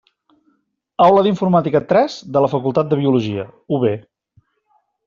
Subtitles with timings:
[1.07, 3.47] Aula d'informàtica tres de la Facultat de Biologia,
[3.79, 3.89] UB.